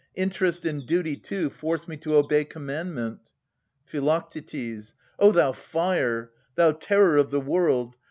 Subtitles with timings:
[0.15, 3.19] Interest, and duty too, Force me to obey commandment.
[3.85, 3.99] Phi.
[3.99, 6.31] O thou fire.
[6.55, 7.93] Thou terror of the world